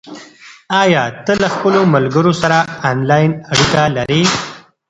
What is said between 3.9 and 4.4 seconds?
لرې؟